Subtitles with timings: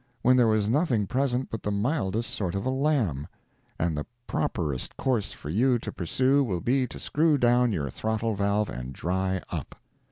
[0.23, 3.27] when there was nothing present but the mildest sort of a lamb;
[3.77, 8.33] and the properest course for you to pursue will be to screw down your throttle
[8.33, 9.75] valve and dry up.